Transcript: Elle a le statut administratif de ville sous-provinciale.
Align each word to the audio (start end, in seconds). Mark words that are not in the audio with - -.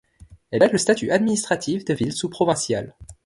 Elle 0.49 0.63
a 0.63 0.67
le 0.67 0.79
statut 0.79 1.11
administratif 1.11 1.85
de 1.85 1.93
ville 1.93 2.11
sous-provinciale. 2.11 2.95